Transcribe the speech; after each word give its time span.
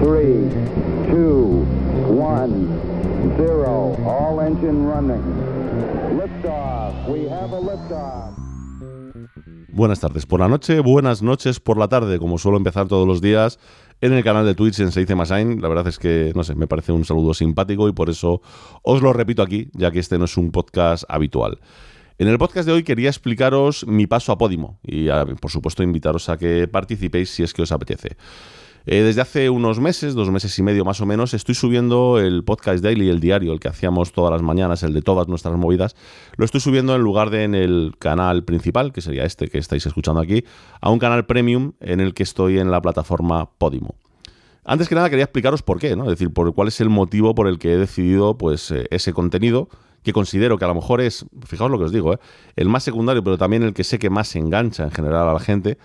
3, 0.00 0.52
2, 1.10 1.66
1, 2.08 2.80
0. 3.36 3.96
All 4.06 4.40
engine 4.40 4.86
running. 4.86 5.22
Liftoff. 6.16 7.08
We 7.08 7.28
have 7.28 7.52
a 7.52 7.60
liftoff. 7.60 8.34
Buenas 9.70 10.00
tardes 10.00 10.26
por 10.26 10.40
la 10.40 10.48
noche, 10.48 10.80
buenas 10.80 11.22
noches 11.22 11.60
por 11.60 11.78
la 11.78 11.88
tarde, 11.88 12.18
como 12.18 12.38
suelo 12.38 12.56
empezar 12.56 12.88
todos 12.88 13.06
los 13.06 13.20
días 13.20 13.60
en 14.00 14.12
el 14.12 14.24
canal 14.24 14.44
de 14.44 14.54
Twitch 14.54 14.80
en 14.80 14.90
Se 14.90 15.00
dice 15.00 15.14
Masain. 15.14 15.60
La 15.60 15.68
verdad 15.68 15.86
es 15.86 15.98
que, 15.98 16.32
no 16.34 16.42
sé, 16.42 16.54
me 16.54 16.66
parece 16.66 16.90
un 16.90 17.04
saludo 17.04 17.34
simpático 17.34 17.88
y 17.88 17.92
por 17.92 18.10
eso 18.10 18.40
os 18.82 19.02
lo 19.02 19.12
repito 19.12 19.42
aquí, 19.42 19.70
ya 19.74 19.90
que 19.90 20.00
este 20.00 20.18
no 20.18 20.24
es 20.24 20.36
un 20.36 20.50
podcast 20.50 21.04
habitual. 21.08 21.60
En 22.18 22.26
el 22.26 22.38
podcast 22.38 22.66
de 22.66 22.72
hoy 22.72 22.82
quería 22.82 23.08
explicaros 23.08 23.86
mi 23.86 24.08
paso 24.08 24.32
a 24.32 24.38
Podimo 24.38 24.80
y, 24.82 25.08
por 25.40 25.50
supuesto, 25.52 25.84
invitaros 25.84 26.28
a 26.28 26.36
que 26.36 26.66
participéis 26.66 27.30
si 27.30 27.44
es 27.44 27.54
que 27.54 27.62
os 27.62 27.70
apetece. 27.70 28.16
Eh, 28.90 29.02
desde 29.02 29.20
hace 29.20 29.50
unos 29.50 29.80
meses, 29.80 30.14
dos 30.14 30.30
meses 30.30 30.58
y 30.58 30.62
medio 30.62 30.82
más 30.82 31.02
o 31.02 31.04
menos, 31.04 31.34
estoy 31.34 31.54
subiendo 31.54 32.18
el 32.18 32.42
podcast 32.42 32.82
daily, 32.82 33.10
el 33.10 33.20
diario, 33.20 33.52
el 33.52 33.60
que 33.60 33.68
hacíamos 33.68 34.12
todas 34.12 34.32
las 34.32 34.40
mañanas, 34.40 34.82
el 34.82 34.94
de 34.94 35.02
todas 35.02 35.28
nuestras 35.28 35.54
movidas. 35.58 35.94
Lo 36.38 36.46
estoy 36.46 36.62
subiendo 36.62 36.96
en 36.96 37.02
lugar 37.02 37.28
de 37.28 37.44
en 37.44 37.54
el 37.54 37.96
canal 37.98 38.44
principal, 38.44 38.94
que 38.94 39.02
sería 39.02 39.24
este 39.24 39.48
que 39.48 39.58
estáis 39.58 39.84
escuchando 39.84 40.22
aquí, 40.22 40.42
a 40.80 40.88
un 40.88 40.98
canal 40.98 41.26
premium 41.26 41.72
en 41.80 42.00
el 42.00 42.14
que 42.14 42.22
estoy 42.22 42.58
en 42.58 42.70
la 42.70 42.80
plataforma 42.80 43.50
Podimo. 43.58 43.94
Antes 44.64 44.88
que 44.88 44.94
nada 44.94 45.10
quería 45.10 45.26
explicaros 45.26 45.60
por 45.60 45.78
qué, 45.78 45.94
¿no? 45.94 46.04
Es 46.04 46.10
decir, 46.12 46.32
por 46.32 46.54
cuál 46.54 46.68
es 46.68 46.80
el 46.80 46.88
motivo 46.88 47.34
por 47.34 47.46
el 47.46 47.58
que 47.58 47.74
he 47.74 47.76
decidido 47.76 48.38
pues 48.38 48.70
eh, 48.70 48.86
ese 48.90 49.12
contenido 49.12 49.68
que 50.02 50.14
considero 50.14 50.56
que 50.56 50.64
a 50.64 50.68
lo 50.68 50.74
mejor 50.74 51.02
es, 51.02 51.26
fijaos 51.44 51.70
lo 51.70 51.76
que 51.78 51.84
os 51.84 51.92
digo, 51.92 52.14
¿eh? 52.14 52.18
el 52.56 52.70
más 52.70 52.84
secundario, 52.84 53.22
pero 53.22 53.36
también 53.36 53.64
el 53.64 53.74
que 53.74 53.84
sé 53.84 53.98
que 53.98 54.08
más 54.08 54.34
engancha 54.34 54.84
en 54.84 54.92
general 54.92 55.28
a 55.28 55.34
la 55.34 55.40
gente, 55.40 55.76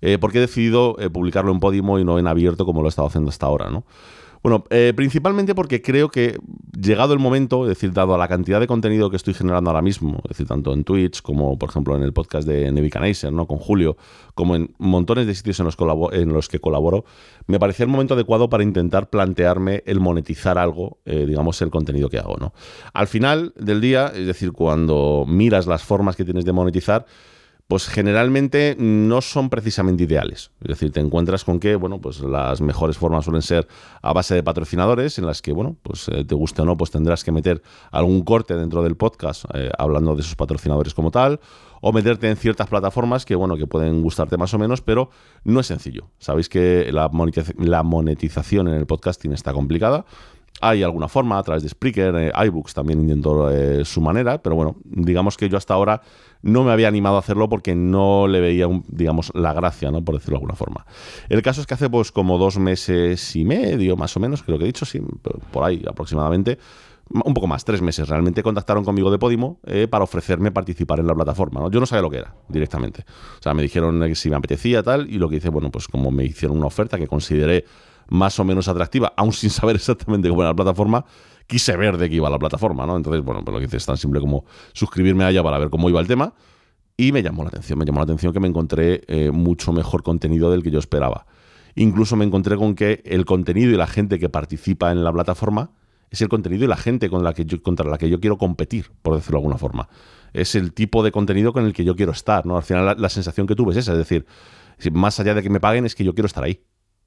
eh, 0.00 0.18
porque 0.18 0.38
he 0.38 0.40
decidido 0.40 0.96
eh, 0.98 1.10
publicarlo 1.10 1.52
en 1.52 1.60
Podimo 1.60 1.98
y 1.98 2.04
no 2.04 2.18
en 2.18 2.26
abierto 2.26 2.64
como 2.64 2.82
lo 2.82 2.88
he 2.88 2.90
estado 2.90 3.08
haciendo 3.08 3.30
hasta 3.30 3.46
ahora, 3.46 3.70
¿no? 3.70 3.84
Bueno, 4.46 4.62
eh, 4.70 4.92
principalmente 4.94 5.56
porque 5.56 5.82
creo 5.82 6.08
que 6.08 6.38
llegado 6.80 7.12
el 7.12 7.18
momento, 7.18 7.64
es 7.64 7.70
decir, 7.70 7.92
dado 7.92 8.14
a 8.14 8.18
la 8.18 8.28
cantidad 8.28 8.60
de 8.60 8.68
contenido 8.68 9.10
que 9.10 9.16
estoy 9.16 9.34
generando 9.34 9.70
ahora 9.70 9.82
mismo, 9.82 10.18
es 10.18 10.28
decir, 10.28 10.46
tanto 10.46 10.72
en 10.72 10.84
Twitch 10.84 11.20
como, 11.20 11.58
por 11.58 11.70
ejemplo, 11.70 11.96
en 11.96 12.04
el 12.04 12.12
podcast 12.12 12.46
de 12.46 12.70
Nebuchadnezzar, 12.70 13.32
¿no? 13.32 13.48
Con 13.48 13.58
Julio, 13.58 13.96
como 14.36 14.54
en 14.54 14.72
montones 14.78 15.26
de 15.26 15.34
sitios 15.34 15.58
en 15.58 15.66
los, 16.32 16.48
que 16.48 16.60
colaboro, 16.60 17.04
me 17.48 17.58
parecía 17.58 17.86
el 17.86 17.90
momento 17.90 18.14
adecuado 18.14 18.48
para 18.48 18.62
intentar 18.62 19.10
plantearme 19.10 19.82
el 19.84 19.98
monetizar 19.98 20.58
algo, 20.58 20.98
eh, 21.06 21.26
digamos, 21.26 21.60
el 21.62 21.70
contenido 21.70 22.08
que 22.08 22.20
hago, 22.20 22.36
¿no? 22.36 22.52
Al 22.92 23.08
final 23.08 23.52
del 23.56 23.80
día, 23.80 24.12
es 24.14 24.28
decir, 24.28 24.52
cuando 24.52 25.24
miras 25.26 25.66
las 25.66 25.82
formas 25.82 26.14
que 26.14 26.24
tienes 26.24 26.44
de 26.44 26.52
monetizar, 26.52 27.04
pues 27.68 27.88
generalmente 27.88 28.76
no 28.78 29.20
son 29.20 29.50
precisamente 29.50 30.04
ideales. 30.04 30.52
Es 30.60 30.68
decir, 30.68 30.92
te 30.92 31.00
encuentras 31.00 31.44
con 31.44 31.58
que, 31.58 31.74
bueno, 31.74 32.00
pues 32.00 32.20
las 32.20 32.60
mejores 32.60 32.96
formas 32.96 33.24
suelen 33.24 33.42
ser 33.42 33.66
a 34.02 34.12
base 34.12 34.36
de 34.36 34.42
patrocinadores, 34.44 35.18
en 35.18 35.26
las 35.26 35.42
que, 35.42 35.52
bueno, 35.52 35.76
pues 35.82 36.08
eh, 36.08 36.24
te 36.24 36.34
guste 36.36 36.62
o 36.62 36.64
no, 36.64 36.76
pues 36.76 36.92
tendrás 36.92 37.24
que 37.24 37.32
meter 37.32 37.62
algún 37.90 38.22
corte 38.22 38.54
dentro 38.54 38.84
del 38.84 38.96
podcast 38.96 39.46
eh, 39.54 39.70
hablando 39.78 40.14
de 40.14 40.20
esos 40.20 40.36
patrocinadores 40.36 40.94
como 40.94 41.10
tal, 41.10 41.40
o 41.80 41.92
meterte 41.92 42.30
en 42.30 42.36
ciertas 42.36 42.68
plataformas 42.68 43.24
que, 43.24 43.34
bueno, 43.34 43.56
que 43.56 43.66
pueden 43.66 44.00
gustarte 44.00 44.36
más 44.36 44.54
o 44.54 44.58
menos, 44.58 44.80
pero 44.80 45.10
no 45.42 45.58
es 45.58 45.66
sencillo. 45.66 46.08
Sabéis 46.18 46.48
que 46.48 46.90
la, 46.92 47.08
monetización 47.08 48.68
en 48.68 48.74
el 48.74 48.86
podcasting 48.86 49.32
está 49.32 49.52
complicada. 49.52 50.04
Hay 50.60 50.82
alguna 50.82 51.08
forma 51.08 51.38
a 51.38 51.42
través 51.42 51.62
de 51.62 51.68
Spreaker, 51.68 52.14
eh, 52.16 52.32
iBooks 52.46 52.74
también 52.74 53.00
intentó 53.00 53.50
su 53.84 54.00
manera, 54.00 54.42
pero 54.42 54.56
bueno, 54.56 54.76
digamos 54.84 55.36
que 55.36 55.48
yo 55.48 55.58
hasta 55.58 55.74
ahora 55.74 56.00
no 56.42 56.64
me 56.64 56.72
había 56.72 56.88
animado 56.88 57.16
a 57.16 57.18
hacerlo 57.18 57.48
porque 57.48 57.74
no 57.74 58.26
le 58.26 58.40
veía, 58.40 58.66
digamos, 58.88 59.32
la 59.34 59.52
gracia, 59.52 59.90
¿no? 59.90 60.02
Por 60.04 60.14
decirlo 60.14 60.34
de 60.34 60.38
alguna 60.38 60.54
forma. 60.54 60.86
El 61.28 61.42
caso 61.42 61.60
es 61.60 61.66
que 61.66 61.74
hace 61.74 61.90
pues 61.90 62.12
como 62.12 62.38
dos 62.38 62.58
meses 62.58 63.36
y 63.36 63.44
medio, 63.44 63.96
más 63.96 64.16
o 64.16 64.20
menos, 64.20 64.42
creo 64.42 64.58
que 64.58 64.64
he 64.64 64.68
dicho, 64.68 64.84
sí, 64.84 65.00
por 65.50 65.64
ahí 65.64 65.82
aproximadamente, 65.86 66.58
un 67.08 67.34
poco 67.34 67.46
más, 67.46 67.64
tres 67.64 67.82
meses 67.82 68.08
realmente, 68.08 68.42
contactaron 68.42 68.84
conmigo 68.84 69.10
de 69.10 69.18
Podimo 69.18 69.60
eh, 69.64 69.86
para 69.88 70.04
ofrecerme 70.04 70.50
participar 70.50 71.00
en 71.00 71.06
la 71.06 71.14
plataforma. 71.14 71.60
¿no? 71.60 71.70
Yo 71.70 71.80
no 71.80 71.86
sabía 71.86 72.02
lo 72.02 72.10
que 72.10 72.18
era 72.18 72.34
directamente. 72.48 73.04
O 73.38 73.42
sea, 73.42 73.54
me 73.54 73.62
dijeron 73.62 74.14
si 74.14 74.30
me 74.30 74.36
apetecía 74.36 74.82
tal, 74.82 75.08
y 75.08 75.18
lo 75.18 75.28
que 75.28 75.36
hice, 75.36 75.48
bueno, 75.48 75.70
pues 75.70 75.86
como 75.86 76.10
me 76.10 76.24
hicieron 76.24 76.58
una 76.58 76.66
oferta 76.66 76.98
que 76.98 77.06
consideré 77.06 77.64
más 78.08 78.38
o 78.38 78.44
menos 78.44 78.68
atractiva, 78.68 79.12
aún 79.16 79.32
sin 79.32 79.50
saber 79.50 79.76
exactamente 79.76 80.28
cómo 80.28 80.42
era 80.42 80.50
la 80.50 80.56
plataforma, 80.56 81.04
quise 81.46 81.76
ver 81.76 81.96
de 81.96 82.08
qué 82.08 82.16
iba 82.16 82.30
la 82.30 82.38
plataforma, 82.38 82.86
¿no? 82.86 82.96
Entonces, 82.96 83.22
bueno, 83.22 83.44
pues 83.44 83.52
lo 83.52 83.58
que 83.60 83.66
hice 83.66 83.76
es 83.76 83.86
tan 83.86 83.96
simple 83.96 84.20
como 84.20 84.44
suscribirme 84.72 85.24
a 85.24 85.30
ella 85.30 85.42
para 85.42 85.58
ver 85.58 85.70
cómo 85.70 85.88
iba 85.88 86.00
el 86.00 86.06
tema. 86.06 86.34
Y 86.98 87.12
me 87.12 87.22
llamó 87.22 87.42
la 87.42 87.48
atención, 87.48 87.78
me 87.78 87.84
llamó 87.84 87.98
la 87.98 88.04
atención 88.04 88.32
que 88.32 88.40
me 88.40 88.48
encontré 88.48 89.02
eh, 89.06 89.30
mucho 89.30 89.72
mejor 89.72 90.02
contenido 90.02 90.50
del 90.50 90.62
que 90.62 90.70
yo 90.70 90.78
esperaba. 90.78 91.26
Incluso 91.74 92.16
me 92.16 92.24
encontré 92.24 92.56
con 92.56 92.74
que 92.74 93.02
el 93.04 93.26
contenido 93.26 93.70
y 93.70 93.76
la 93.76 93.86
gente 93.86 94.18
que 94.18 94.30
participa 94.30 94.90
en 94.90 95.04
la 95.04 95.12
plataforma 95.12 95.72
es 96.10 96.22
el 96.22 96.28
contenido 96.28 96.64
y 96.64 96.68
la 96.68 96.76
gente 96.76 97.10
con 97.10 97.22
la 97.22 97.34
que 97.34 97.44
yo, 97.44 97.62
contra 97.62 97.88
la 97.88 97.98
que 97.98 98.08
yo 98.08 98.18
quiero 98.18 98.38
competir, 98.38 98.90
por 99.02 99.14
decirlo 99.14 99.38
de 99.38 99.42
alguna 99.42 99.58
forma. 99.58 99.88
Es 100.32 100.54
el 100.54 100.72
tipo 100.72 101.02
de 101.02 101.12
contenido 101.12 101.52
con 101.52 101.66
el 101.66 101.74
que 101.74 101.84
yo 101.84 101.94
quiero 101.94 102.12
estar, 102.12 102.46
¿no? 102.46 102.56
Al 102.56 102.62
final 102.62 102.96
la, 102.98 103.08
sensación 103.10 103.46
que 103.46 103.54
tuve 103.54 103.72
es 103.72 103.78
esa, 103.78 103.92
es 103.92 103.98
decir, 103.98 104.26
más 104.92 105.20
allá 105.20 105.34
de 105.34 105.42
que 105.42 105.50
me 105.50 105.60
paguen 105.60 105.84
es 105.84 105.94
que 105.94 106.04
yo 106.04 106.14
quiero 106.14 106.26
estar 106.26 106.44
ahí. 106.44 106.62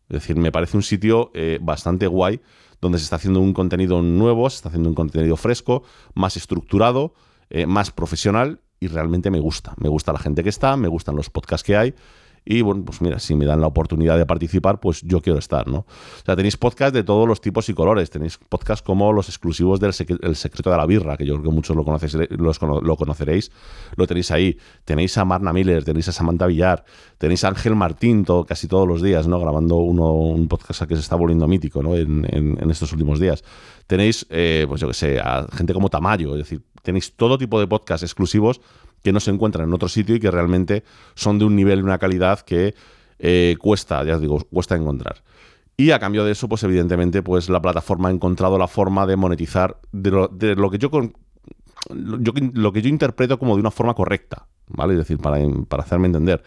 Es 0.09 0.21
decir, 0.21 0.35
me 0.35 0.51
parece 0.51 0.75
un 0.75 0.83
sitio 0.83 1.31
eh, 1.33 1.59
bastante 1.61 2.07
guay 2.07 2.41
donde 2.81 2.97
se 2.97 3.03
está 3.03 3.17
haciendo 3.17 3.39
un 3.39 3.53
contenido 3.53 4.01
nuevo, 4.01 4.49
se 4.49 4.57
está 4.57 4.69
haciendo 4.69 4.89
un 4.89 4.95
contenido 4.95 5.35
fresco, 5.35 5.83
más 6.13 6.37
estructurado, 6.37 7.13
eh, 7.49 7.65
más 7.65 7.91
profesional 7.91 8.61
y 8.79 8.87
realmente 8.87 9.29
me 9.29 9.39
gusta. 9.39 9.73
Me 9.77 9.89
gusta 9.89 10.13
la 10.13 10.19
gente 10.19 10.43
que 10.43 10.49
está, 10.49 10.77
me 10.77 10.87
gustan 10.87 11.15
los 11.15 11.29
podcasts 11.29 11.65
que 11.65 11.75
hay 11.75 11.93
y 12.51 12.63
bueno, 12.63 12.83
pues 12.83 12.99
mira, 12.99 13.19
si 13.19 13.35
me 13.35 13.45
dan 13.45 13.61
la 13.61 13.67
oportunidad 13.67 14.17
de 14.17 14.25
participar, 14.25 14.79
pues 14.79 15.03
yo 15.03 15.21
quiero 15.21 15.37
estar, 15.37 15.67
¿no? 15.67 15.77
O 15.77 16.25
sea, 16.25 16.35
tenéis 16.35 16.57
podcast 16.57 16.95
de 16.95 17.03
todos 17.03 17.27
los 17.27 17.41
tipos 17.41 17.69
y 17.69 17.75
colores. 17.75 18.09
Tenéis 18.09 18.39
podcast 18.39 18.83
como 18.83 19.13
los 19.13 19.29
exclusivos 19.29 19.79
del 19.79 19.91
El 20.23 20.35
Secreto 20.35 20.71
de 20.71 20.77
la 20.77 20.87
Birra, 20.87 21.15
que 21.15 21.27
yo 21.27 21.35
creo 21.35 21.43
que 21.43 21.55
muchos 21.55 21.75
lo, 21.75 21.85
conocéis, 21.85 22.17
lo 22.31 22.95
conoceréis. 22.95 23.51
Lo 23.95 24.07
tenéis 24.07 24.31
ahí. 24.31 24.57
Tenéis 24.83 25.15
a 25.19 25.25
Marna 25.25 25.53
Miller, 25.53 25.83
tenéis 25.83 26.07
a 26.07 26.11
Samantha 26.11 26.47
Villar, 26.47 26.83
tenéis 27.19 27.43
a 27.43 27.49
Ángel 27.49 27.75
Martín 27.75 28.25
casi 28.47 28.67
todos 28.67 28.87
los 28.87 29.03
días, 29.03 29.27
¿no? 29.27 29.39
Grabando 29.39 29.75
uno, 29.75 30.11
un 30.11 30.47
podcast 30.47 30.85
que 30.85 30.95
se 30.95 31.01
está 31.01 31.15
volviendo 31.15 31.47
mítico, 31.47 31.83
¿no? 31.83 31.95
En, 31.95 32.57
estos 32.71 32.91
últimos 32.93 33.19
días. 33.19 33.43
Tenéis, 33.85 34.25
eh, 34.31 34.65
pues 34.67 34.81
yo 34.81 34.87
qué 34.87 34.95
sé, 34.95 35.19
a 35.19 35.45
gente 35.53 35.71
como 35.71 35.89
Tamayo, 35.89 36.31
es 36.31 36.39
decir, 36.39 36.63
tenéis 36.81 37.13
todo 37.15 37.37
tipo 37.37 37.59
de 37.59 37.67
podcasts 37.67 38.03
exclusivos 38.03 38.59
que 39.03 39.11
no 39.11 39.19
se 39.19 39.31
encuentran 39.31 39.67
en 39.67 39.73
otro 39.73 39.87
sitio 39.87 40.15
y 40.15 40.19
que 40.19 40.31
realmente 40.31 40.83
son 41.15 41.39
de 41.39 41.45
un 41.45 41.55
nivel 41.55 41.79
y 41.79 41.81
una 41.83 41.97
calidad 41.97 42.41
que 42.41 42.75
eh, 43.19 43.55
cuesta, 43.59 44.03
ya 44.03 44.15
os 44.15 44.21
digo, 44.21 44.39
cuesta 44.51 44.75
encontrar. 44.75 45.23
Y 45.77 45.91
a 45.91 45.99
cambio 45.99 46.25
de 46.25 46.31
eso, 46.33 46.49
pues 46.49 46.63
evidentemente, 46.63 47.23
pues 47.23 47.49
la 47.49 47.61
plataforma 47.61 48.09
ha 48.09 48.11
encontrado 48.11 48.57
la 48.57 48.67
forma 48.67 49.05
de 49.05 49.15
monetizar 49.15 49.77
de 49.93 50.11
lo, 50.11 50.69
que 50.69 50.77
yo, 50.77 50.89
lo 51.89 52.73
que 52.73 52.81
yo 52.81 52.89
interpreto 52.89 53.39
como 53.39 53.55
de 53.55 53.61
una 53.61 53.71
forma 53.71 53.93
correcta, 53.93 54.47
¿vale? 54.67 54.93
Es 54.93 54.99
decir, 54.99 55.19
para, 55.19 55.37
para 55.69 55.83
hacerme 55.83 56.07
entender. 56.07 56.43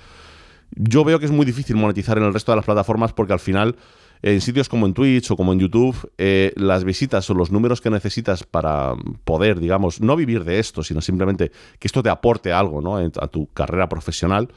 Yo 0.75 1.05
veo 1.05 1.19
que 1.19 1.25
es 1.25 1.31
muy 1.31 1.47
difícil 1.47 1.77
monetizar 1.77 2.19
en 2.19 2.25
el 2.25 2.35
resto 2.35 2.53
de 2.53 2.57
las 2.57 2.65
plataformas 2.65 3.13
porque 3.15 3.33
al 3.33 3.41
final 3.41 3.77
en 4.23 4.41
sitios 4.41 4.69
como 4.69 4.87
en 4.87 4.95
Twitch 4.95 5.31
o 5.31 5.37
como 5.37 5.53
en 5.53 5.59
YouTube, 5.59 6.11
eh, 6.17 6.53
las 6.57 6.85
visitas 6.85 7.29
o 7.29 7.35
los 7.35 7.51
números 7.51 7.81
que 7.81 7.91
necesitas 7.91 8.45
para 8.45 8.95
poder, 9.25 9.59
digamos, 9.59 10.01
no 10.01 10.15
vivir 10.15 10.45
de 10.45 10.61
esto, 10.61 10.85
sino 10.85 11.01
simplemente 11.01 11.51
que 11.79 11.89
esto 11.89 12.03
te 12.03 12.09
aporte 12.09 12.53
algo 12.53 12.81
¿no? 12.81 12.97
a 12.97 13.29
tu 13.29 13.47
carrera 13.53 13.89
profesional, 13.89 14.49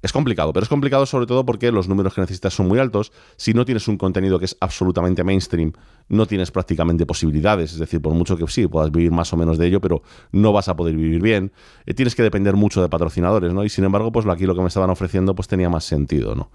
es 0.00 0.12
complicado, 0.12 0.52
pero 0.52 0.62
es 0.62 0.68
complicado 0.68 1.06
sobre 1.06 1.26
todo 1.26 1.44
porque 1.44 1.72
los 1.72 1.88
números 1.88 2.14
que 2.14 2.20
necesitas 2.20 2.54
son 2.54 2.68
muy 2.68 2.78
altos. 2.78 3.12
Si 3.36 3.52
no 3.52 3.64
tienes 3.64 3.88
un 3.88 3.98
contenido 3.98 4.38
que 4.38 4.44
es 4.44 4.56
absolutamente 4.60 5.24
mainstream, 5.24 5.72
no 6.08 6.26
tienes 6.26 6.50
prácticamente 6.52 7.04
posibilidades. 7.04 7.72
Es 7.72 7.78
decir, 7.78 8.00
por 8.00 8.14
mucho 8.14 8.36
que 8.36 8.46
sí, 8.46 8.66
puedas 8.68 8.92
vivir 8.92 9.10
más 9.10 9.32
o 9.32 9.36
menos 9.36 9.58
de 9.58 9.66
ello, 9.66 9.80
pero 9.80 10.02
no 10.30 10.52
vas 10.52 10.68
a 10.68 10.76
poder 10.76 10.94
vivir 10.94 11.20
bien. 11.20 11.52
Eh, 11.86 11.94
tienes 11.94 12.14
que 12.14 12.22
depender 12.22 12.54
mucho 12.54 12.80
de 12.80 12.88
patrocinadores, 12.88 13.52
¿no? 13.52 13.64
Y 13.64 13.68
sin 13.68 13.84
embargo, 13.84 14.12
pues 14.12 14.26
aquí 14.26 14.46
lo 14.46 14.54
que 14.54 14.60
me 14.60 14.68
estaban 14.68 14.90
ofreciendo 14.90 15.34
pues 15.34 15.48
tenía 15.48 15.68
más 15.68 15.84
sentido, 15.84 16.34
¿no? 16.34 16.50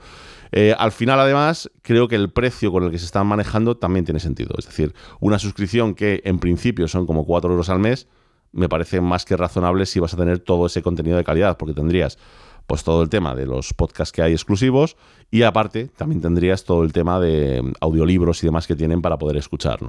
Eh, 0.53 0.73
al 0.77 0.91
final, 0.91 1.19
además, 1.19 1.69
creo 1.81 2.07
que 2.07 2.15
el 2.15 2.29
precio 2.29 2.71
con 2.71 2.83
el 2.83 2.91
que 2.91 2.99
se 2.99 3.05
están 3.05 3.27
manejando 3.27 3.75
también 3.75 4.05
tiene 4.05 4.19
sentido. 4.19 4.55
Es 4.57 4.67
decir, 4.67 4.93
una 5.19 5.39
suscripción 5.39 5.95
que 5.95 6.21
en 6.23 6.39
principio 6.39 6.87
son 6.87 7.05
como 7.07 7.25
4 7.25 7.51
euros 7.51 7.69
al 7.69 7.79
mes, 7.79 8.07
me 8.53 8.69
parece 8.69 9.01
más 9.01 9.25
que 9.25 9.35
razonable 9.35 9.85
si 9.85 9.99
vas 9.99 10.13
a 10.13 10.17
tener 10.17 10.39
todo 10.39 10.67
ese 10.67 10.81
contenido 10.83 11.17
de 11.17 11.23
calidad, 11.23 11.57
porque 11.57 11.73
tendrías 11.73 12.19
pues 12.67 12.83
todo 12.83 13.03
el 13.03 13.09
tema 13.09 13.35
de 13.35 13.45
los 13.45 13.73
podcasts 13.73 14.11
que 14.11 14.21
hay 14.21 14.31
exclusivos 14.31 14.95
y 15.31 15.43
aparte 15.43 15.89
también 15.97 16.21
tendrías 16.21 16.63
todo 16.63 16.83
el 16.83 16.93
tema 16.93 17.19
de 17.19 17.73
audiolibros 17.81 18.43
y 18.43 18.47
demás 18.47 18.67
que 18.67 18.75
tienen 18.75 19.01
para 19.01 19.17
poder 19.17 19.37
escuchar. 19.37 19.79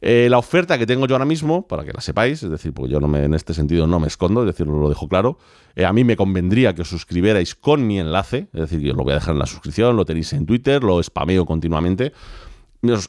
Eh, 0.00 0.28
la 0.30 0.38
oferta 0.38 0.78
que 0.78 0.86
tengo 0.86 1.06
yo 1.06 1.14
ahora 1.14 1.24
mismo, 1.24 1.66
para 1.66 1.84
que 1.84 1.92
la 1.92 2.00
sepáis, 2.00 2.42
es 2.42 2.50
decir, 2.50 2.72
porque 2.74 2.92
yo 2.92 3.00
no 3.00 3.08
me, 3.08 3.24
en 3.24 3.34
este 3.34 3.54
sentido 3.54 3.86
no 3.86 3.98
me 3.98 4.06
escondo, 4.06 4.42
es 4.42 4.46
decir, 4.46 4.66
lo 4.66 4.88
dejo 4.88 5.08
claro, 5.08 5.38
eh, 5.74 5.84
a 5.84 5.92
mí 5.92 6.04
me 6.04 6.16
convendría 6.16 6.74
que 6.74 6.82
os 6.82 6.88
suscribierais 6.88 7.54
con 7.54 7.86
mi 7.86 7.98
enlace, 7.98 8.48
es 8.52 8.60
decir, 8.60 8.80
yo 8.80 8.92
lo 8.92 9.02
voy 9.02 9.12
a 9.12 9.16
dejar 9.16 9.32
en 9.32 9.38
la 9.38 9.46
suscripción, 9.46 9.96
lo 9.96 10.04
tenéis 10.04 10.32
en 10.34 10.44
Twitter, 10.46 10.84
lo 10.84 11.02
spameo 11.02 11.46
continuamente. 11.46 12.12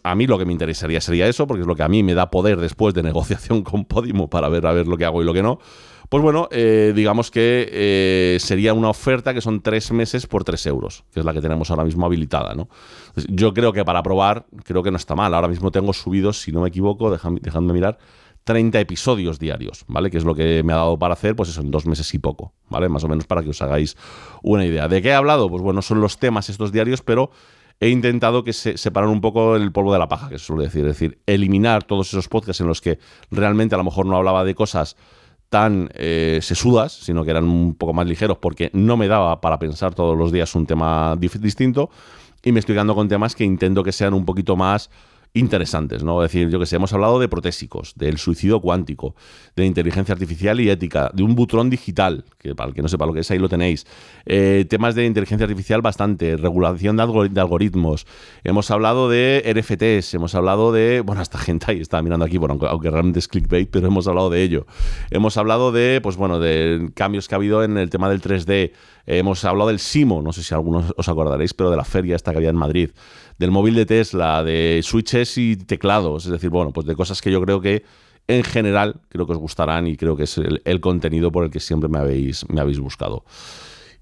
A 0.03 0.15
mí 0.15 0.25
lo 0.25 0.39
que 0.39 0.45
me 0.45 0.53
interesaría 0.53 1.01
sería 1.01 1.27
eso, 1.27 1.45
porque 1.45 1.61
es 1.61 1.67
lo 1.67 1.75
que 1.75 1.83
a 1.83 1.89
mí 1.89 2.01
me 2.01 2.13
da 2.13 2.31
poder 2.31 2.59
después 2.59 2.93
de 2.93 3.03
negociación 3.03 3.61
con 3.63 3.85
Podimo 3.85 4.29
para 4.29 4.47
ver 4.49 4.65
a 4.65 4.71
ver 4.71 4.87
lo 4.87 4.97
que 4.97 5.05
hago 5.05 5.21
y 5.21 5.25
lo 5.25 5.33
que 5.33 5.43
no 5.43 5.59
Pues 6.09 6.23
bueno, 6.23 6.47
eh, 6.51 6.93
digamos 6.95 7.31
que 7.31 7.69
eh, 7.71 8.37
sería 8.39 8.73
una 8.73 8.89
oferta 8.89 9.33
que 9.33 9.41
son 9.41 9.61
tres 9.61 9.91
meses 9.91 10.25
por 10.25 10.45
tres 10.45 10.65
euros, 10.65 11.03
que 11.11 11.19
es 11.19 11.25
la 11.25 11.33
que 11.33 11.41
tenemos 11.41 11.69
ahora 11.69 11.83
mismo 11.83 12.05
habilitada, 12.05 12.55
¿no? 12.55 12.69
Yo 13.27 13.53
creo 13.53 13.73
que 13.73 13.83
para 13.83 14.01
probar, 14.03 14.45
creo 14.63 14.83
que 14.83 14.91
no 14.91 14.97
está 14.97 15.15
mal. 15.15 15.33
Ahora 15.33 15.49
mismo 15.49 15.71
tengo 15.71 15.91
subidos, 15.91 16.39
si 16.39 16.51
no 16.53 16.61
me 16.61 16.69
equivoco, 16.69 17.11
dejadme 17.11 17.73
mirar, 17.73 17.97
30 18.45 18.79
episodios 18.79 19.39
diarios, 19.39 19.83
¿vale? 19.87 20.09
Que 20.09 20.17
es 20.17 20.23
lo 20.23 20.33
que 20.33 20.63
me 20.63 20.71
ha 20.71 20.77
dado 20.77 20.97
para 20.97 21.13
hacer, 21.13 21.35
pues 21.35 21.49
eso, 21.49 21.59
en 21.59 21.71
dos 21.71 21.85
meses 21.85 22.13
y 22.13 22.19
poco, 22.19 22.53
¿vale? 22.69 22.87
Más 22.87 23.03
o 23.03 23.09
menos 23.09 23.25
para 23.25 23.43
que 23.43 23.49
os 23.49 23.61
hagáis 23.61 23.97
una 24.41 24.65
idea. 24.65 24.87
¿De 24.87 25.01
qué 25.01 25.09
he 25.09 25.13
hablado? 25.13 25.49
Pues 25.49 25.61
bueno, 25.61 25.81
son 25.81 25.99
los 25.99 26.17
temas 26.17 26.49
estos 26.49 26.71
diarios, 26.71 27.01
pero 27.01 27.31
he 27.81 27.89
intentado 27.89 28.45
que 28.45 28.53
se 28.53 28.77
separan 28.77 29.09
un 29.09 29.19
poco 29.19 29.57
el 29.57 29.73
polvo 29.73 29.91
de 29.91 29.99
la 29.99 30.07
paja, 30.07 30.29
que 30.29 30.39
se 30.39 30.45
suele 30.45 30.63
decir. 30.63 30.85
Es 30.87 30.93
decir, 30.93 31.19
eliminar 31.25 31.83
todos 31.83 32.07
esos 32.07 32.29
podcasts 32.29 32.61
en 32.61 32.67
los 32.67 32.79
que 32.79 32.99
realmente 33.29 33.75
a 33.75 33.77
lo 33.77 33.83
mejor 33.83 34.05
no 34.05 34.15
hablaba 34.15 34.45
de 34.45 34.55
cosas 34.55 34.95
tan 35.49 35.89
eh, 35.93 36.39
sesudas, 36.41 36.91
sino 36.91 37.23
que 37.23 37.31
eran 37.31 37.45
un 37.45 37.75
poco 37.75 37.93
más 37.93 38.07
ligeros 38.07 38.37
porque 38.37 38.69
no 38.73 38.97
me 38.97 39.07
daba 39.07 39.39
para 39.41 39.59
pensar 39.59 39.93
todos 39.93 40.17
los 40.17 40.31
días 40.31 40.53
un 40.55 40.65
tema 40.65 41.15
distinto 41.17 41.89
y 42.43 42.51
me 42.51 42.59
estoy 42.59 42.75
quedando 42.75 42.95
con 42.95 43.07
temas 43.07 43.35
que 43.35 43.43
intento 43.43 43.83
que 43.83 43.91
sean 43.91 44.13
un 44.13 44.25
poquito 44.25 44.55
más 44.55 44.89
interesantes, 45.33 46.03
¿no? 46.03 46.23
Es 46.23 46.31
decir, 46.31 46.49
yo 46.49 46.59
que 46.59 46.65
sé, 46.65 46.75
hemos 46.75 46.93
hablado 46.93 47.19
de 47.19 47.27
protésicos, 47.27 47.93
del 47.95 48.17
suicidio 48.17 48.59
cuántico, 48.59 49.15
de 49.55 49.65
inteligencia 49.65 50.13
artificial 50.13 50.59
y 50.59 50.69
ética, 50.69 51.11
de 51.13 51.23
un 51.23 51.35
butrón 51.35 51.69
digital, 51.69 52.25
que 52.37 52.55
para 52.55 52.69
el 52.69 52.75
que 52.75 52.81
no 52.81 52.87
sepa 52.87 53.05
lo 53.05 53.13
que 53.13 53.21
es, 53.21 53.31
ahí 53.31 53.39
lo 53.39 53.49
tenéis. 53.49 53.85
Eh, 54.25 54.65
temas 54.69 54.95
de 54.95 55.05
inteligencia 55.05 55.45
artificial 55.45 55.81
bastante, 55.81 56.37
regulación 56.37 56.97
de, 56.97 57.41
algoritmos. 57.41 58.05
Hemos 58.43 58.71
hablado 58.71 59.09
de 59.09 59.43
NFTs, 59.55 60.13
hemos 60.13 60.35
hablado 60.35 60.71
de. 60.71 61.01
Bueno, 61.01 61.21
esta 61.21 61.37
gente 61.37 61.65
ahí 61.69 61.79
está 61.79 62.01
mirando 62.01 62.25
aquí, 62.25 62.37
bueno, 62.37 62.57
aunque, 62.67 62.89
realmente 62.89 63.19
es 63.19 63.27
clickbait, 63.27 63.69
pero 63.69 63.87
hemos 63.87 64.07
hablado 64.07 64.29
de 64.29 64.43
ello. 64.43 64.65
Hemos 65.11 65.37
hablado 65.37 65.71
de, 65.71 65.99
pues 66.01 66.17
bueno, 66.17 66.39
de 66.39 66.91
cambios 66.93 67.27
que 67.27 67.35
ha 67.35 67.37
habido 67.37 67.63
en 67.63 67.77
el 67.77 67.89
tema 67.89 68.09
del 68.09 68.21
3D. 68.21 68.71
hemos 69.05 69.43
hablado 69.45 69.69
del 69.69 69.79
SIMO, 69.79 70.21
no 70.21 70.33
sé 70.33 70.43
si 70.43 70.53
algunos 70.53 70.93
os 70.97 71.09
acordaréis, 71.09 71.53
pero 71.53 71.69
de 71.69 71.77
la 71.77 71.85
feria 71.85 72.15
esta 72.15 72.31
que 72.31 72.37
había 72.37 72.49
en 72.49 72.55
Madrid 72.55 72.89
del 73.37 73.51
móvil 73.51 73.75
de 73.75 73.85
Tesla, 73.85 74.43
de 74.43 74.81
switches 74.83 75.37
y 75.37 75.55
teclados, 75.55 76.25
es 76.25 76.31
decir, 76.31 76.49
bueno, 76.49 76.71
pues 76.71 76.87
de 76.87 76.95
cosas 76.95 77.21
que 77.21 77.31
yo 77.31 77.41
creo 77.41 77.61
que 77.61 77.83
en 78.27 78.43
general 78.43 78.99
creo 79.09 79.25
que 79.25 79.33
os 79.33 79.37
gustarán 79.37 79.87
y 79.87 79.95
creo 79.95 80.17
que 80.17 80.23
es 80.23 80.37
el, 80.37 80.79
contenido 80.81 81.31
por 81.31 81.45
el 81.45 81.51
que 81.51 81.59
siempre 81.59 81.89
me 81.89 81.99
habéis, 81.99 82.47
me 82.49 82.59
habéis 82.59 82.79
buscado. 82.79 83.23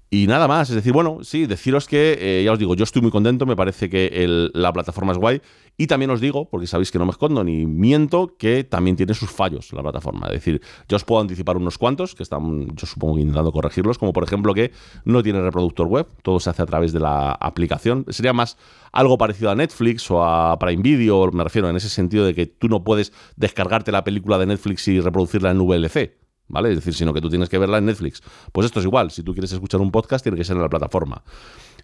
Y 0.08 0.28
nada 0.28 0.46
más, 0.46 0.68
es 0.70 0.76
decir, 0.76 0.92
bueno, 0.92 1.18
sí, 1.22 1.46
deciros 1.46 1.88
que, 1.88 2.16
eh, 2.20 2.44
ya 2.44 2.52
os 2.52 2.58
digo, 2.60 2.76
yo 2.76 2.84
estoy 2.84 3.02
muy 3.02 3.10
contento, 3.10 3.44
me 3.44 3.56
parece 3.56 3.90
que 3.90 4.48
la 4.54 4.72
plataforma 4.72 5.10
es 5.12 5.18
guay. 5.18 5.42
Y 5.76 5.88
también 5.88 6.10
os 6.10 6.20
digo, 6.20 6.48
porque 6.48 6.68
sabéis 6.68 6.92
que 6.92 6.98
no 6.98 7.04
me 7.04 7.10
escondo 7.10 7.42
ni 7.42 7.66
miento, 7.66 8.36
que 8.38 8.62
también 8.62 8.96
tiene 8.96 9.14
sus 9.14 9.30
fallos 9.30 9.72
la 9.72 9.82
plataforma. 9.82 10.28
Es 10.28 10.34
decir, 10.34 10.62
yo 10.88 10.96
os 10.96 11.04
puedo 11.04 11.20
anticipar 11.20 11.56
unos 11.56 11.76
cuantos, 11.76 12.14
que 12.14 12.22
están, 12.22 12.68
yo 12.76 12.86
supongo, 12.86 13.18
intentando 13.18 13.50
corregirlos, 13.50 13.98
como 13.98 14.12
por 14.12 14.22
ejemplo 14.22 14.54
que 14.54 14.70
no 15.04 15.24
tiene 15.24 15.40
reproductor 15.40 15.88
web, 15.88 16.06
todo 16.22 16.38
se 16.38 16.50
hace 16.50 16.62
a 16.62 16.66
través 16.66 16.92
de 16.92 17.00
la 17.00 17.32
aplicación. 17.32 18.06
Sería 18.08 18.32
más 18.32 18.56
algo 18.92 19.18
parecido 19.18 19.50
a 19.50 19.56
Netflix 19.56 20.08
o 20.10 20.24
a 20.24 20.56
Prime 20.58 20.82
Video, 20.82 21.30
me 21.32 21.42
refiero 21.42 21.68
en 21.68 21.74
ese 21.74 21.88
sentido 21.88 22.24
de 22.24 22.34
que 22.34 22.46
tú 22.46 22.68
no 22.68 22.84
puedes 22.84 23.12
descargarte 23.34 23.90
la 23.90 24.04
película 24.04 24.38
de 24.38 24.46
Netflix 24.46 24.86
y 24.86 25.00
reproducirla 25.00 25.50
en 25.50 25.60
VLC 25.60 26.25
¿vale? 26.48 26.70
Es 26.70 26.76
decir, 26.76 26.94
sino 26.94 27.12
que 27.12 27.20
tú 27.20 27.28
tienes 27.28 27.48
que 27.48 27.58
verla 27.58 27.78
en 27.78 27.86
Netflix. 27.86 28.22
Pues 28.52 28.66
esto 28.66 28.80
es 28.80 28.86
igual, 28.86 29.10
si 29.10 29.22
tú 29.22 29.32
quieres 29.32 29.52
escuchar 29.52 29.80
un 29.80 29.90
podcast, 29.90 30.22
tiene 30.22 30.38
que 30.38 30.44
ser 30.44 30.56
en 30.56 30.62
la 30.62 30.68
plataforma. 30.68 31.22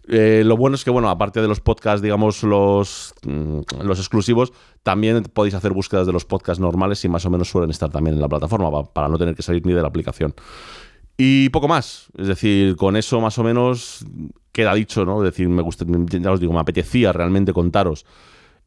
Eh, 0.09 0.43
lo 0.45 0.57
bueno 0.57 0.75
es 0.75 0.85
que, 0.85 0.91
bueno, 0.91 1.09
aparte 1.09 1.41
de 1.41 1.49
los 1.49 1.61
podcasts, 1.61 2.03
digamos, 2.03 2.43
los, 2.43 3.15
mm, 3.25 3.61
los 3.85 3.99
exclusivos, 3.99 4.53
también 4.83 5.23
podéis 5.25 5.55
hacer 5.55 5.73
búsquedas 5.73 6.07
de 6.07 6.13
los 6.13 6.25
podcasts 6.25 6.61
normales 6.61 7.05
y 7.05 7.09
más 7.09 7.25
o 7.25 7.31
menos 7.31 7.49
suelen 7.49 7.71
estar 7.71 7.91
también 7.91 8.17
en 8.17 8.23
la 8.23 8.29
plataforma 8.29 8.85
para 8.93 9.09
no 9.09 9.19
tener 9.19 9.35
que 9.35 9.43
salir 9.43 9.65
ni 9.65 9.73
de 9.73 9.83
la 9.83 9.89
aplicación. 9.89 10.35
Y 11.17 11.51
poco 11.51 11.69
más. 11.69 12.07
Es 12.19 12.27
decir, 12.27 12.75
con 12.77 12.97
eso 12.97 13.21
más 13.21 13.39
o 13.39 13.45
menos 13.45 14.05
queda 14.51 14.75
dicho, 14.75 15.05
¿no? 15.05 15.23
Es 15.23 15.31
decir, 15.31 15.49
me 15.49 15.63
gusta, 15.63 15.85
ya 15.87 16.33
os 16.33 16.41
digo, 16.41 16.53
me 16.53 16.61
apetecía 16.61 17.13
realmente 17.13 17.53
contaros 17.53 18.05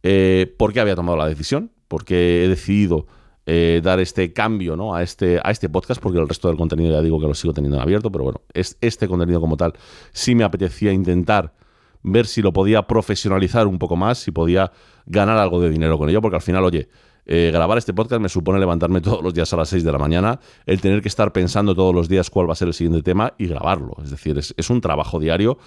eh, 0.04 0.54
por 0.58 0.72
qué 0.72 0.80
había 0.80 0.96
tomado 0.96 1.18
la 1.18 1.28
decisión, 1.28 1.72
por 1.88 2.06
qué 2.06 2.46
he 2.46 2.48
decidido 2.48 3.08
eh, 3.46 3.82
dar 3.84 4.00
este 4.00 4.34
cambio 4.34 4.76
¿no? 4.76 4.96
a, 4.96 5.04
este, 5.04 5.40
a 5.44 5.52
este 5.52 5.70
podcast, 5.70 6.02
porque 6.02 6.20
el 6.20 6.28
resto 6.28 6.48
del 6.48 6.58
contenido 6.58 6.92
ya 6.92 7.02
digo 7.02 7.20
que 7.20 7.28
lo 7.28 7.36
sigo 7.36 7.54
teniendo 7.54 7.78
en 7.78 7.84
abierto, 7.84 8.12
pero 8.12 8.24
bueno, 8.24 8.42
es, 8.54 8.78
este 8.82 9.08
contenido 9.08 9.40
como 9.40 9.56
tal 9.58 9.74
sí 10.12 10.34
me 10.34 10.44
apetecía 10.44 10.92
intentar 10.92 11.54
ver 12.02 12.28
si 12.28 12.42
lo 12.42 12.54
podía 12.54 12.84
profesionalizar 12.88 13.68
un 13.68 13.80
poco 13.80 13.96
más, 13.96 14.20
si 14.20 14.32
podía 14.32 14.72
ganar 15.06 15.38
algo 15.38 15.60
de 15.60 15.70
dinero 15.70 15.98
con 15.98 16.10
ello, 16.10 16.22
porque 16.22 16.36
al 16.36 16.42
final, 16.42 16.64
oye, 16.64 16.88
eh, 17.26 17.50
grabar 17.52 17.78
este 17.80 17.94
podcast 17.94 18.22
me 18.22 18.30
supone 18.30 18.60
levantarme 18.60 19.02
todos 19.02 19.24
los 19.24 19.34
días 19.34 19.52
a 19.54 19.58
las 19.58 19.70
6 19.70 19.84
de 19.84 19.92
la 19.92 19.98
mañana, 19.98 20.40
el 20.66 20.82
tener 20.82 21.02
que 21.02 21.08
estar 21.08 21.32
pensando 21.32 21.76
todos 21.76 21.94
los 21.94 22.08
días 22.08 22.30
cuál 22.30 22.48
va 22.48 22.54
a 22.54 22.56
ser 22.56 22.68
el 22.68 22.74
siguiente 22.74 23.02
tema 23.02 23.34
y 23.38 23.48
grabarlo. 23.48 23.96
Es 24.04 24.12
decir, 24.12 24.38
es, 24.38 24.54
es 24.58 24.70
un 24.70 24.82
trabajo 24.82 25.20
diario 25.20 25.58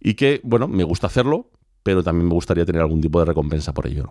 y 0.00 0.14
que, 0.14 0.40
bueno, 0.44 0.68
me 0.68 0.84
gusta 0.84 1.06
hacerlo, 1.06 1.50
pero 1.86 2.02
también 2.02 2.26
me 2.26 2.34
gustaría 2.34 2.64
tener 2.66 2.82
algún 2.82 3.00
tipo 3.00 3.20
de 3.20 3.26
recompensa 3.26 3.72
por 3.72 3.86
ello. 3.86 4.10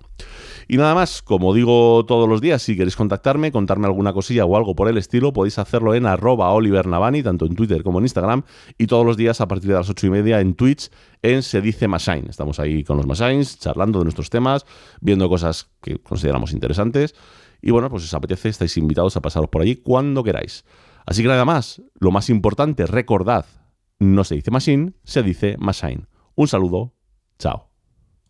Y 0.69 0.77
nada 0.77 0.95
más, 0.95 1.21
como 1.21 1.53
digo 1.53 2.05
todos 2.05 2.29
los 2.29 2.39
días, 2.39 2.61
si 2.61 2.77
queréis 2.77 2.95
contactarme, 2.95 3.51
contarme 3.51 3.85
alguna 3.85 4.13
cosilla 4.13 4.45
o 4.45 4.55
algo 4.55 4.77
por 4.77 4.87
el 4.87 4.97
estilo, 4.97 5.33
podéis 5.33 5.59
hacerlo 5.59 5.93
en 5.93 6.05
arroba 6.05 6.49
Oliver 6.51 6.87
Navani, 6.87 7.21
tanto 7.21 7.45
en 7.45 7.53
Twitter 7.53 7.83
como 7.83 7.99
en 7.99 8.05
Instagram, 8.05 8.43
y 8.77 8.87
todos 8.87 9.05
los 9.05 9.17
días 9.17 9.41
a 9.41 9.49
partir 9.49 9.71
de 9.71 9.75
las 9.75 9.89
ocho 9.89 10.07
y 10.07 10.09
media 10.09 10.39
en 10.39 10.53
Twitch 10.53 10.89
en 11.21 11.43
Se 11.43 11.59
Dice 11.59 11.89
Machine. 11.89 12.27
Estamos 12.29 12.61
ahí 12.61 12.85
con 12.85 12.95
los 12.95 13.05
Machines, 13.05 13.59
charlando 13.59 13.99
de 13.99 14.05
nuestros 14.05 14.29
temas, 14.29 14.65
viendo 15.01 15.27
cosas 15.27 15.69
que 15.81 15.99
consideramos 15.99 16.53
interesantes. 16.53 17.13
Y 17.61 17.71
bueno, 17.71 17.89
pues 17.89 18.03
si 18.03 18.07
os 18.07 18.13
apetece, 18.13 18.47
estáis 18.47 18.77
invitados 18.77 19.17
a 19.17 19.21
pasaros 19.21 19.49
por 19.49 19.63
allí 19.63 19.75
cuando 19.75 20.23
queráis. 20.23 20.63
Así 21.05 21.23
que 21.23 21.27
nada 21.27 21.43
más, 21.43 21.81
lo 21.99 22.11
más 22.11 22.29
importante, 22.29 22.85
recordad, 22.85 23.45
no 23.99 24.23
se 24.23 24.35
dice 24.35 24.49
Machine, 24.49 24.93
se 25.03 25.23
dice 25.23 25.57
Machine. 25.59 26.05
Un 26.35 26.47
saludo, 26.47 26.94
chao. 27.37 27.74